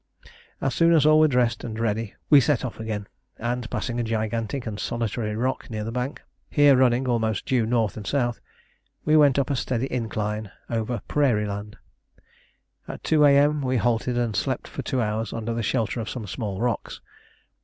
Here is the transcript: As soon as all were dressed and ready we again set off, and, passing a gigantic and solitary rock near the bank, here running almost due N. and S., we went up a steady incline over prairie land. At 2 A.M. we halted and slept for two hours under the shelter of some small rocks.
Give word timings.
As 0.61 0.73
soon 0.73 0.93
as 0.93 1.05
all 1.05 1.19
were 1.19 1.27
dressed 1.27 1.63
and 1.63 1.79
ready 1.79 2.15
we 2.27 2.39
again 2.39 2.45
set 2.47 2.65
off, 2.65 2.79
and, 3.37 3.69
passing 3.69 3.99
a 3.99 4.03
gigantic 4.03 4.65
and 4.65 4.79
solitary 4.79 5.35
rock 5.35 5.69
near 5.69 5.83
the 5.83 5.91
bank, 5.91 6.23
here 6.49 6.75
running 6.75 7.07
almost 7.07 7.45
due 7.45 7.65
N. 7.65 7.73
and 7.95 8.07
S., 8.11 8.41
we 9.05 9.15
went 9.15 9.37
up 9.37 9.51
a 9.51 9.55
steady 9.55 9.85
incline 9.93 10.51
over 10.71 11.03
prairie 11.07 11.45
land. 11.45 11.77
At 12.87 13.03
2 13.03 13.25
A.M. 13.25 13.61
we 13.61 13.77
halted 13.77 14.17
and 14.17 14.35
slept 14.35 14.67
for 14.67 14.81
two 14.81 15.03
hours 15.03 15.33
under 15.33 15.53
the 15.53 15.61
shelter 15.61 15.99
of 15.99 16.09
some 16.09 16.25
small 16.25 16.59
rocks. 16.59 16.99